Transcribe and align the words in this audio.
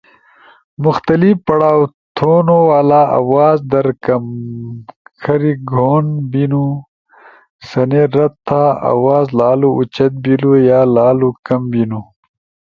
مختلف 0.85 1.33
پڑھاؤ 1.47 1.81
تھونُو 2.15 2.59
والا 2.69 3.01
آواز 3.19 3.57
در 3.71 3.87
کم 4.05 4.25
کھری 5.23 5.53
گہون 5.69 6.05
بیِنُو۔ 6.31 6.65
سنے 7.69 8.03
رد 8.15 8.33
تھا 8.47 8.63
آواز 8.93 9.25
لالو 9.39 9.69
اُوچت 9.77 10.13
بیلو 10.23 10.53
یا 10.67 10.79
لالا 10.95 11.29
کم 11.45 11.61
بینُو۔ 11.71 12.01